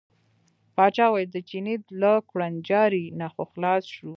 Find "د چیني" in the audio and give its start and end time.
1.33-1.75